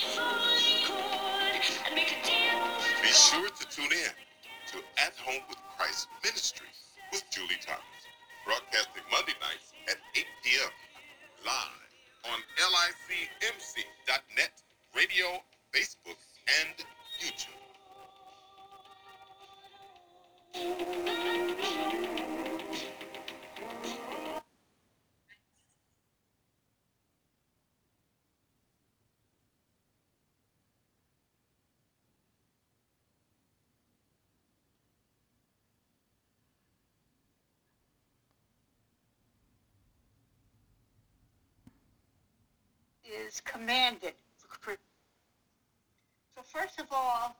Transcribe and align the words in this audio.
Be 0.00 0.06
sure 3.08 3.48
to 3.48 3.64
tune 3.68 3.92
in 3.92 4.12
to 4.72 4.78
At 4.96 5.12
Home 5.26 5.42
with 5.48 5.58
Christ 5.76 6.08
Ministries 6.24 6.84
with 7.12 7.24
Julie 7.30 7.58
Thomas, 7.60 7.82
broadcasting 8.46 9.02
Monday 9.12 9.34
nights 9.42 9.74
at 9.88 9.96
8 10.16 10.24
p.m. 10.42 10.70
live 11.44 12.32
on 12.32 12.40
licmc.net, 12.56 14.52
radio, 14.96 15.42
Facebook, 15.74 16.19
is 43.10 43.40
commanded. 43.40 44.14
So 46.36 46.42
first 46.44 46.78
of 46.78 46.86
all, 46.92 47.36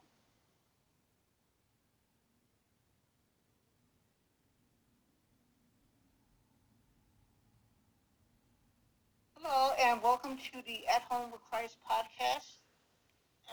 hello 9.37 9.73
and 9.81 10.03
welcome 10.03 10.37
to 10.37 10.63
the 10.67 10.87
At 10.89 11.03
Home 11.03 11.31
with 11.31 11.41
Christ 11.51 11.77
podcast. 11.89 12.59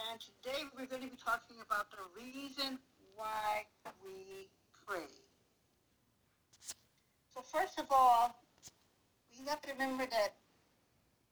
And 0.09 0.19
today 0.19 0.63
we're 0.77 0.87
going 0.87 1.03
to 1.03 1.07
be 1.07 1.17
talking 1.23 1.57
about 1.65 1.91
the 1.91 1.97
reason 2.19 2.79
why 3.15 3.65
we 4.03 4.49
pray. 4.87 5.09
So 7.33 7.41
first 7.41 7.79
of 7.79 7.85
all, 7.91 8.35
we 9.39 9.47
have 9.47 9.61
to 9.61 9.71
remember 9.73 10.07
that 10.09 10.33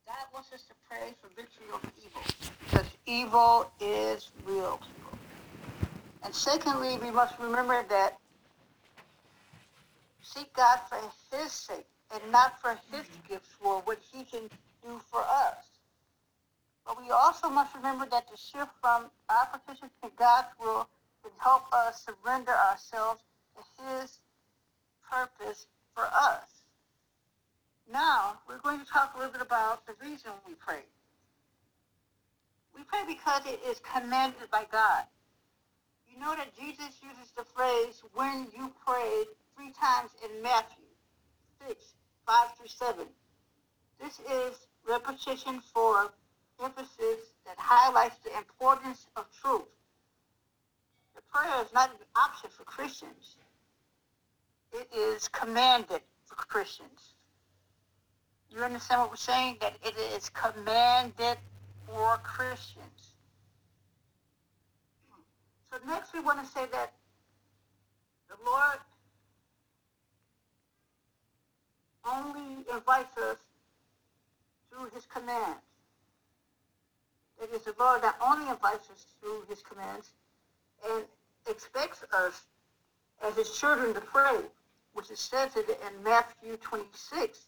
God 0.06 0.16
wants 0.34 0.54
us 0.54 0.62
to 0.64 0.74
pray 0.88 1.14
for 1.20 1.30
victory 1.30 1.66
over 1.74 1.90
evil 1.98 2.22
because 2.60 2.86
evil 3.08 3.72
is 3.82 4.30
real. 4.46 4.80
And 6.24 6.34
secondly, 6.34 6.98
we 7.02 7.10
must 7.10 7.40
remember 7.40 7.84
that 7.90 8.20
seek 10.22 10.54
God 10.54 10.80
for 10.88 10.98
his 11.36 11.52
sake 11.52 11.88
and 12.14 12.32
not 12.32 12.62
for 12.62 12.78
his 12.92 13.08
gifts 13.28 13.50
or 13.64 13.82
what 13.82 13.98
he 14.12 14.24
can 14.26 14.48
do 14.84 15.02
for 15.10 15.22
us. 15.22 15.66
But 16.86 17.02
we 17.02 17.10
also 17.10 17.50
must 17.50 17.74
remember 17.76 18.06
that 18.12 18.28
the 18.30 18.38
shift 18.38 18.72
from 18.80 19.06
our 19.30 19.48
petition 19.48 19.90
to 20.04 20.12
God's 20.18 20.50
will 20.60 20.88
can 21.24 21.32
help 21.40 21.64
us 21.74 22.06
surrender 22.06 22.54
ourselves 22.54 23.24
to 23.56 23.84
his 24.00 24.20
purpose 25.10 25.66
for 25.96 26.04
us. 26.06 26.55
Now, 27.92 28.40
we're 28.48 28.60
going 28.60 28.80
to 28.80 28.86
talk 28.86 29.14
a 29.16 29.18
little 29.18 29.34
bit 29.34 29.42
about 29.42 29.86
the 29.86 29.94
reason 30.02 30.32
we 30.48 30.54
pray. 30.56 30.82
We 32.76 32.84
pray 32.84 33.02
because 33.08 33.42
it 33.46 33.60
is 33.68 33.80
commanded 33.80 34.50
by 34.52 34.66
God. 34.72 35.04
You 36.08 36.20
know 36.20 36.36
that 36.36 36.56
Jesus 36.58 37.00
uses 37.02 37.32
the 37.38 37.44
phrase, 37.44 38.02
when 38.14 38.48
you 38.58 38.72
pray, 38.86 39.26
three 39.56 39.72
times 39.72 40.12
in 40.24 40.42
Matthew 40.42 40.86
6, 41.68 41.84
5 42.26 42.58
through 42.58 42.68
7. 42.68 43.06
This 44.02 44.20
is 44.20 44.68
repetition 44.88 45.62
for 45.74 46.12
emphasis 46.64 47.36
that 47.46 47.58
highlights 47.58 48.18
the 48.24 48.36
importance 48.38 49.08
of 49.16 49.26
truth. 49.42 49.68
The 51.16 51.22
prayer 51.32 51.62
is 51.62 51.74
not 51.74 51.92
an 51.92 52.06
option 52.16 52.50
for 52.50 52.64
Christians. 52.64 53.38
It 54.74 54.90
is 54.94 55.28
commanded 55.30 56.02
for 56.26 56.36
Christians. 56.36 57.15
You 58.52 58.64
understand 58.64 59.02
what 59.02 59.10
we're 59.10 59.18
saying? 59.18 59.58
That 59.62 59.74
it 59.84 59.96
is 60.16 60.30
commanded 60.30 61.38
for 61.88 62.18
Christians. 62.24 63.14
So 65.70 65.78
next 65.88 66.14
we 66.14 66.22
want 66.22 66.44
to 66.44 66.50
say 66.50 66.66
that 66.72 66.94
the 68.30 68.36
Lord 68.46 68.80
only 72.10 72.64
invites 72.72 73.18
us 73.18 73.38
through 74.70 74.90
his 74.94 75.06
commands. 75.06 75.62
It 77.42 77.50
is 77.54 77.62
the 77.64 77.74
Lord 77.80 78.02
that 78.04 78.16
only 78.26 78.50
invites 78.50 78.90
us 78.90 79.06
through 79.20 79.44
his 79.50 79.62
commands 79.62 80.12
and 80.90 81.04
expects 81.50 82.04
us 82.14 82.44
as 83.24 83.36
his 83.36 83.52
children 83.58 83.94
to 83.94 84.02
pray, 84.02 84.38
which 84.94 85.10
is 85.12 85.20
says 85.20 85.56
it 85.56 85.70
in 85.70 86.04
Matthew 86.04 86.58
26, 86.58 87.48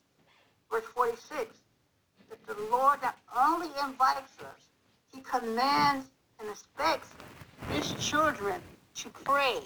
verse 0.72 0.86
46, 0.94 1.46
that 2.30 2.48
the 2.48 2.62
Lord 2.72 3.02
not 3.02 3.18
only 3.38 3.68
invites 3.84 4.40
us, 4.42 4.70
he 5.14 5.22
commands 5.22 6.08
and 6.40 6.50
expects 6.50 7.10
his 7.72 7.94
children 7.94 8.62
to 8.96 9.10
pray. 9.10 9.60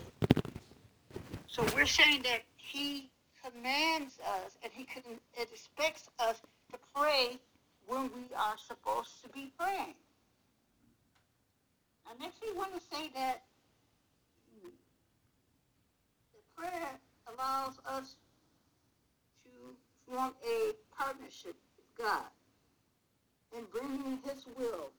So 1.48 1.66
we're 1.76 1.86
saying 1.86 2.24
that 2.24 2.42
he 2.56 3.10
commands 3.44 4.20
us 4.20 4.58
and 4.64 4.72
he 4.74 4.86
can, 4.86 5.04
expects 5.38 6.10
us 6.20 6.42
to 6.72 6.78
pray 6.96 7.38
when 7.88 8.04
we 8.04 8.34
are 8.38 8.56
supposed 8.58 9.22
to 9.24 9.30
be 9.30 9.52
praying. 9.58 9.96
And 12.10 12.20
next 12.20 12.42
want 12.56 12.74
to 12.76 12.96
say 12.96 13.10
that 13.16 13.42
the 14.62 14.70
prayer 16.56 17.00
allows 17.34 17.74
us 17.86 18.16
to 19.44 19.52
form 20.08 20.34
a 20.46 20.74
partnership 21.02 21.56
with 21.78 22.06
God 22.06 22.30
in 23.58 23.64
bringing 23.72 24.20
his 24.24 24.46
will 24.58 24.90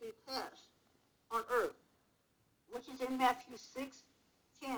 to 0.00 0.06
pass 0.26 0.68
on 1.30 1.42
earth, 1.52 1.76
which 2.70 2.84
is 2.88 3.00
in 3.06 3.18
Matthew 3.18 3.56
6, 3.56 4.02
10, 4.62 4.74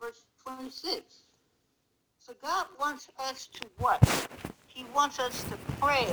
verse 0.00 0.24
26. 0.44 1.02
So 2.18 2.34
God 2.42 2.66
wants 2.78 3.08
us 3.18 3.46
to 3.46 3.68
what? 3.78 4.28
He 4.66 4.84
wants 4.94 5.18
us 5.18 5.44
to 5.44 5.56
pray 5.80 6.06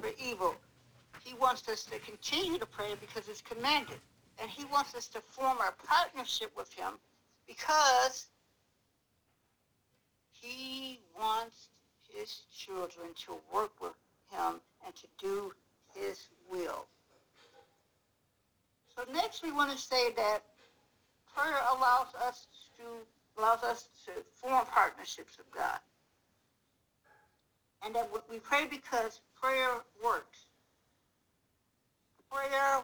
for 0.00 0.10
evil. 0.22 0.54
He 1.24 1.34
wants 1.34 1.68
us 1.68 1.84
to 1.84 1.98
continue 2.00 2.58
to 2.58 2.66
pray 2.66 2.94
because 3.00 3.28
it's 3.28 3.40
commanded. 3.40 4.00
And 4.40 4.50
he 4.50 4.64
wants 4.66 4.94
us 4.94 5.06
to 5.08 5.20
form 5.28 5.58
a 5.58 5.72
partnership 5.86 6.50
with 6.56 6.72
him 6.72 6.94
because 7.46 8.26
he 10.32 11.00
wants 11.18 11.68
his 12.22 12.42
children 12.56 13.08
to 13.26 13.34
work 13.52 13.72
with 13.80 13.94
him 14.30 14.60
and 14.86 14.94
to 14.94 15.06
do 15.18 15.52
his 15.94 16.28
will. 16.50 16.86
So 18.94 19.02
next 19.12 19.42
we 19.42 19.50
want 19.50 19.72
to 19.72 19.78
say 19.78 20.12
that 20.12 20.42
prayer 21.34 21.58
allows 21.76 22.14
us 22.26 22.46
to 22.76 22.84
allows 23.38 23.62
us 23.64 23.88
to 24.06 24.12
form 24.34 24.64
partnerships 24.66 25.36
with 25.38 25.50
God. 25.50 25.78
And 27.84 27.94
that 27.94 28.08
we 28.30 28.38
pray 28.38 28.66
because 28.70 29.20
prayer 29.40 29.80
works. 30.04 30.46
Prayer 32.30 32.82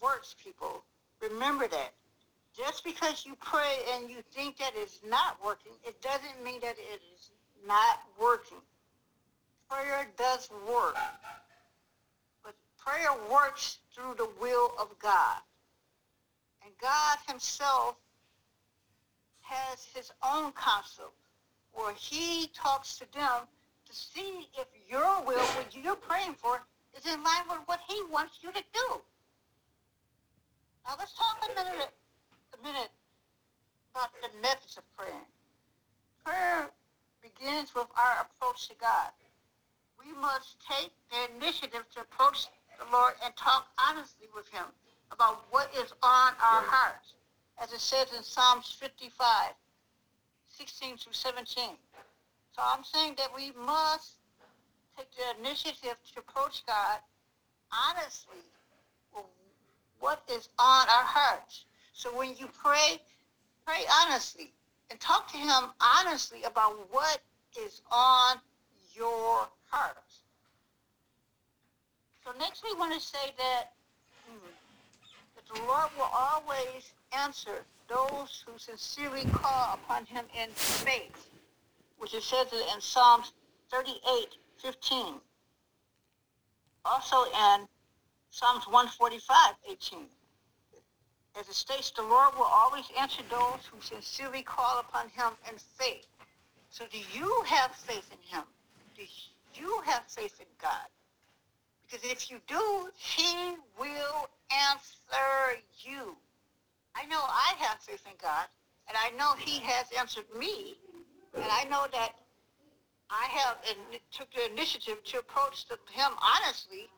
works, 0.00 0.34
people. 0.42 0.84
Remember 1.20 1.66
that. 1.68 1.92
Just 2.56 2.84
because 2.84 3.24
you 3.26 3.36
pray 3.40 3.78
and 3.94 4.08
you 4.08 4.18
think 4.32 4.56
that 4.58 4.72
it's 4.76 5.00
not 5.08 5.36
working, 5.44 5.72
it 5.84 6.00
doesn't 6.00 6.42
mean 6.44 6.60
that 6.60 6.76
it 6.78 7.00
is 7.14 7.30
not 7.66 8.00
working. 8.20 8.58
Prayer 9.68 10.06
does 10.18 10.50
work. 10.68 10.96
But 12.44 12.54
prayer 12.78 13.10
works 13.30 13.78
through 13.94 14.14
the 14.16 14.28
will 14.40 14.72
of 14.78 14.88
God. 14.98 15.38
And 16.64 16.72
God 16.80 17.18
himself 17.28 17.96
has 19.40 19.86
his 19.94 20.10
own 20.22 20.52
counsel 20.52 21.12
where 21.72 21.94
he 21.94 22.48
talks 22.54 22.98
to 22.98 23.12
them 23.12 23.46
to 23.86 23.94
see 23.94 24.48
if 24.58 24.66
your 24.88 25.22
will, 25.24 25.38
what 25.38 25.74
you're 25.74 25.96
praying 25.96 26.34
for, 26.34 26.62
is 26.96 27.06
in 27.06 27.22
line 27.22 27.42
with 27.48 27.60
what 27.66 27.80
he 27.88 28.00
wants 28.10 28.38
you 28.42 28.52
to 28.52 28.62
do. 28.72 29.00
Now 30.86 30.94
let's 30.98 31.14
talk 31.14 31.38
a 31.44 31.54
minute, 31.54 31.90
a 32.58 32.62
minute 32.62 32.90
about 33.94 34.10
the 34.20 34.28
methods 34.40 34.76
of 34.76 34.84
praying. 34.96 35.26
Prayer 36.24 36.68
begins 37.42 37.74
with 37.74 37.86
our 37.98 38.22
approach 38.22 38.68
to 38.68 38.74
God. 38.80 39.10
We 39.98 40.12
must 40.20 40.56
take 40.70 40.90
the 41.10 41.34
initiative 41.36 41.82
to 41.94 42.00
approach 42.00 42.46
the 42.78 42.84
Lord 42.92 43.14
and 43.24 43.34
talk 43.36 43.66
honestly 43.78 44.28
with 44.34 44.46
him 44.48 44.64
about 45.10 45.44
what 45.50 45.68
is 45.76 45.92
on 46.02 46.32
our 46.38 46.62
hearts, 46.62 47.14
as 47.60 47.72
it 47.72 47.80
says 47.80 48.06
in 48.16 48.22
Psalms 48.22 48.76
55, 48.78 49.54
16 50.48 50.96
through 50.98 51.12
17. 51.12 51.70
So 52.54 52.62
I'm 52.62 52.84
saying 52.84 53.14
that 53.18 53.34
we 53.34 53.52
must 53.58 54.14
take 54.96 55.08
the 55.16 55.40
initiative 55.40 55.96
to 56.14 56.20
approach 56.20 56.64
God 56.66 56.98
honestly 57.72 58.44
with 59.14 59.24
what 59.98 60.22
is 60.30 60.48
on 60.58 60.86
our 60.88 61.04
hearts. 61.04 61.64
So 61.92 62.16
when 62.16 62.36
you 62.38 62.48
pray, 62.62 63.00
pray 63.66 63.82
honestly 64.02 64.52
and 64.90 65.00
talk 65.00 65.30
to 65.32 65.38
him 65.38 65.70
honestly 65.80 66.42
about 66.44 66.78
what 66.92 67.20
is 67.58 67.82
on 67.90 68.38
your 68.94 69.48
heart. 69.68 69.96
So 72.24 72.32
next 72.38 72.62
we 72.64 72.74
want 72.78 72.94
to 72.94 73.00
say 73.00 73.32
that, 73.36 73.72
hmm, 74.28 74.46
that 75.34 75.54
the 75.54 75.62
Lord 75.66 75.90
will 75.96 76.10
always 76.12 76.92
answer 77.12 77.64
those 77.88 78.44
who 78.46 78.58
sincerely 78.58 79.24
call 79.32 79.74
upon 79.74 80.06
him 80.06 80.24
in 80.40 80.50
faith, 80.50 81.28
which 81.98 82.14
is 82.14 82.24
said 82.24 82.46
in 82.52 82.80
Psalms 82.80 83.32
38, 83.70 84.28
15. 84.58 85.14
Also 86.84 87.16
in 87.24 87.66
Psalms 88.30 88.66
145, 88.66 89.54
18. 89.70 89.98
As 91.38 91.48
it 91.48 91.54
states, 91.54 91.90
the 91.90 92.02
Lord 92.02 92.34
will 92.36 92.44
always 92.44 92.84
answer 92.98 93.22
those 93.30 93.60
who 93.70 93.80
sincerely 93.80 94.42
call 94.42 94.80
upon 94.80 95.08
him 95.08 95.32
in 95.50 95.56
faith. 95.78 96.06
So 96.72 96.84
do 96.90 96.98
you 97.12 97.42
have 97.46 97.72
faith 97.72 98.10
in 98.10 98.18
him? 98.34 98.44
Do 98.96 99.02
you 99.60 99.82
have 99.84 100.04
faith 100.08 100.40
in 100.40 100.46
God? 100.60 100.88
Because 101.84 102.10
if 102.10 102.30
you 102.30 102.38
do, 102.48 102.88
he 102.96 103.56
will 103.78 104.30
answer 104.50 105.60
you. 105.82 106.16
I 106.96 107.04
know 107.04 107.20
I 107.20 107.52
have 107.58 107.78
faith 107.80 108.02
in 108.06 108.16
God, 108.20 108.46
and 108.88 108.96
I 108.96 109.14
know 109.18 109.34
he 109.38 109.60
has 109.60 109.86
answered 109.98 110.24
me, 110.36 110.78
and 111.34 111.44
I 111.44 111.64
know 111.64 111.86
that 111.92 112.14
I 113.10 113.26
have 113.26 113.58
and 113.68 114.00
took 114.10 114.32
the 114.32 114.50
initiative 114.50 115.04
to 115.04 115.18
approach 115.18 115.68
the, 115.68 115.74
him 115.92 116.12
honestly 116.22 116.88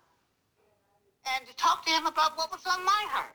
and 1.35 1.45
to 1.49 1.57
talk 1.57 1.85
to 1.87 1.91
him 1.91 2.07
about 2.07 2.39
what 2.39 2.53
was 2.53 2.65
on 2.65 2.85
my 2.85 3.07
heart. 3.09 3.35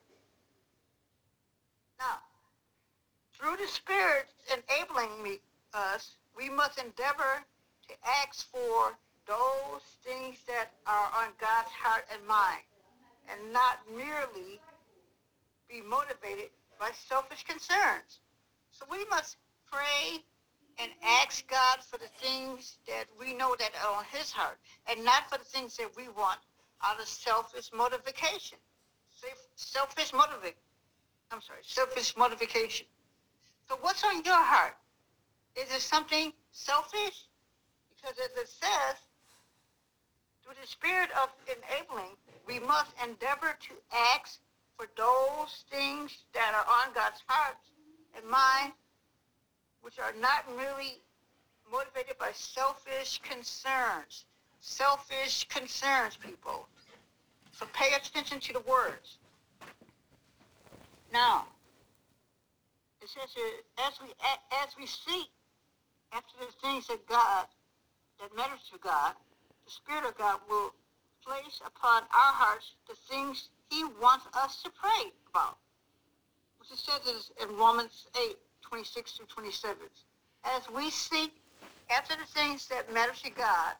Now, 2.00 2.20
through 3.38 3.58
the 3.58 3.68
Spirit 3.68 4.28
enabling 4.50 5.22
me, 5.22 5.40
us, 5.74 6.16
we 6.38 6.50
must 6.50 6.80
endeavor 6.80 7.44
to 7.88 7.94
ask 8.22 8.50
for 8.52 8.98
those 9.28 9.81
things 10.04 10.38
that 10.48 10.72
are 10.88 11.12
on 11.24 11.30
God's 11.40 11.70
heart 11.70 12.06
and 12.12 12.26
mind, 12.28 12.64
and 13.30 13.54
not 13.54 13.80
merely 13.96 14.60
be 15.70 15.81
motivated 15.81 16.50
by 16.80 16.90
selfish 17.08 17.44
concerns. 17.44 18.20
So 18.72 18.86
we 18.90 19.06
must 19.10 19.38
pray 19.72 20.24
and 20.81 20.92
ask 21.04 21.48
God 21.48 21.80
for 21.84 21.98
the 21.98 22.08
things 22.20 22.78
that 22.88 23.06
we 23.20 23.34
know 23.34 23.56
that 23.60 23.72
are 23.84 23.98
on 23.98 24.06
his 24.12 24.31
heart, 24.31 24.58
and 24.90 25.04
not 25.04 25.30
for 25.30 25.38
the 25.38 25.44
things 25.44 25.78
that 25.78 25.90
we 25.96 26.08
want 26.10 26.40
out 26.84 27.00
of 27.00 27.08
selfish 27.08 27.70
motivation. 27.76 28.58
Selfish 29.56 30.14
motivation. 30.14 30.56
I'm 31.31 31.42
sorry, 31.42 31.60
selfish 31.64 32.16
motivation. 32.18 32.88
So 33.68 33.78
what's 33.81 34.04
on 34.04 34.24
your 34.24 34.42
heart? 34.42 34.76
Is 35.60 35.76
it 35.76 35.82
something 35.82 36.32
selfish? 36.52 37.26
Because 37.90 38.18
as 38.18 38.32
it 38.42 38.48
says, 38.48 38.96
through 40.44 40.54
the 40.62 40.68
spirit 40.68 41.10
of 41.22 41.30
enabling, 41.46 42.16
we 42.48 42.60
must 42.60 42.92
endeavor 43.04 43.58
to 43.60 43.74
ask 44.16 44.40
for 44.78 44.88
those 44.96 45.66
things 45.70 46.20
that 46.34 46.54
are 46.56 46.88
on 46.88 46.94
God's 46.94 47.22
heart 47.28 47.58
and 48.16 48.26
mind, 48.26 48.72
which 49.82 50.00
are 50.00 50.14
not 50.22 50.46
merely 50.56 51.02
motivated 51.72 52.18
by 52.18 52.32
selfish 52.34 53.20
concerns. 53.22 54.26
Selfish 54.62 55.48
concerns, 55.50 56.16
people. 56.18 56.68
So 57.52 57.66
pay 57.74 57.94
attention 57.96 58.40
to 58.40 58.54
the 58.54 58.62
words. 58.62 59.18
Now, 61.12 61.46
it 63.02 63.10
says 63.10 63.30
here, 63.36 63.46
as 63.86 63.94
we 64.02 64.10
as 64.64 64.70
we 64.78 64.86
seek 64.86 65.28
after 66.14 66.34
the 66.40 66.52
things 66.62 66.88
that 66.88 67.06
God 67.08 67.46
that 68.20 68.36
matters 68.36 68.60
to 68.72 68.80
God, 68.80 69.14
the 69.66 69.72
Spirit 69.72 70.06
of 70.06 70.18
God 70.18 70.40
will 70.50 70.74
place 71.26 71.62
upon 71.66 72.04
our 72.04 72.34
hearts 72.34 72.74
the 72.88 72.96
things 73.10 73.50
He 73.70 73.84
wants 74.02 74.26
us 74.36 74.62
to 74.64 74.70
pray 74.70 75.12
about. 75.30 75.58
Which 76.60 76.72
it 76.72 76.78
says 76.78 77.32
in 77.42 77.56
Romans 77.58 78.08
8, 78.20 78.36
26 78.62 79.12
through 79.14 79.26
27. 79.28 79.78
As 80.44 80.64
we 80.76 80.90
seek 80.90 81.32
after 81.90 82.16
the 82.16 82.26
things 82.40 82.68
that 82.68 82.94
matter 82.94 83.14
to 83.24 83.30
God, 83.32 83.76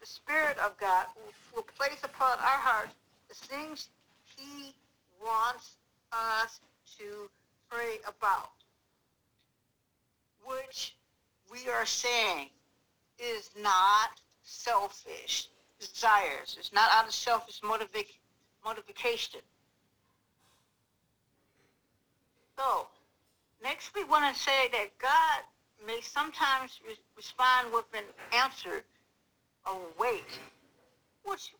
the 0.00 0.06
Spirit 0.06 0.58
of 0.58 0.76
God 0.78 1.06
will, 1.16 1.32
will 1.54 1.66
place 1.76 2.02
upon 2.04 2.38
our 2.38 2.60
hearts 2.60 2.94
the 3.28 3.34
things 3.34 3.88
He 4.36 4.74
wants 5.22 5.76
us 6.12 6.60
to 6.98 7.28
pray 7.70 7.98
about, 8.06 8.50
which 10.44 10.94
we 11.50 11.68
are 11.70 11.86
saying 11.86 12.48
is 13.18 13.50
not 13.60 14.10
selfish 14.42 15.48
desires. 15.80 16.56
It's 16.58 16.72
not 16.72 16.90
out 16.92 17.06
of 17.06 17.14
selfish 17.14 17.60
motiva- 17.60 18.06
motivation. 18.64 19.40
So, 22.56 22.88
next 23.62 23.94
we 23.94 24.04
want 24.04 24.34
to 24.34 24.40
say 24.40 24.68
that 24.72 24.98
God 24.98 25.42
may 25.86 26.00
sometimes 26.00 26.80
re- 26.86 26.96
respond 27.16 27.72
with 27.72 27.84
an 27.94 28.04
answer 28.32 28.84
or 29.66 29.78
wait, 29.98 30.38
which 31.24 31.52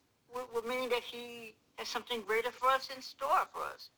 would 0.55 0.67
mean 0.67 0.89
that 0.91 1.03
he 1.03 1.55
has 1.77 1.89
something 1.89 2.23
greater 2.23 2.51
for 2.51 2.69
us 2.69 2.89
in 2.95 3.01
store 3.01 3.47
for 3.53 3.63
us. 3.63 3.91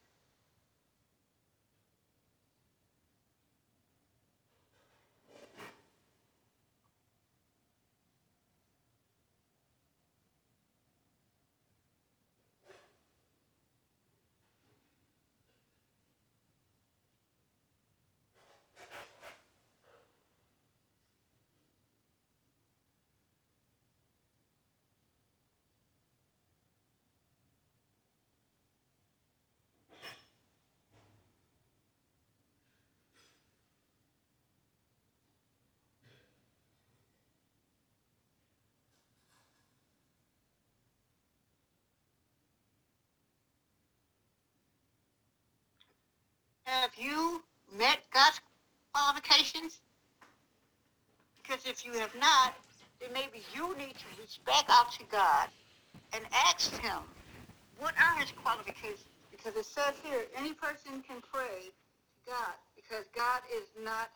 You 47.00 47.42
met 47.76 47.98
God's 48.12 48.40
qualifications? 48.92 49.80
Because 51.42 51.64
if 51.66 51.84
you 51.84 51.92
have 51.98 52.14
not, 52.20 52.54
then 53.00 53.10
maybe 53.12 53.42
you 53.54 53.76
need 53.76 53.94
to 53.94 54.04
reach 54.18 54.40
back 54.44 54.64
out 54.68 54.92
to 54.92 55.04
God 55.10 55.48
and 56.12 56.22
ask 56.46 56.76
him, 56.78 57.00
what 57.78 57.94
are 57.96 58.20
his 58.20 58.30
qualifications? 58.32 59.04
Because 59.30 59.56
it 59.56 59.64
says 59.64 59.94
here, 60.04 60.24
any 60.36 60.52
person 60.52 61.02
can 61.08 61.22
pray 61.32 61.70
to 61.70 62.30
God 62.30 62.54
because 62.76 63.06
God 63.16 63.40
is 63.56 63.64
not 63.82 64.10